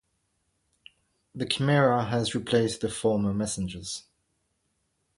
The 1.35 1.45
chimera 1.45 2.05
has 2.05 2.33
replaced 2.33 2.81
the 2.81 2.89
former 2.89 3.35
messengers. 3.35 4.05